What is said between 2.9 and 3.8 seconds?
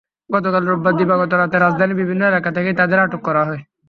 আটক করা হয়।